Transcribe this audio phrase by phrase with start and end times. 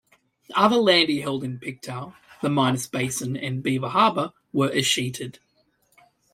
[0.55, 5.37] Other land he held in Pictou, the Minas Basin, and Beaver Harbour were escheated.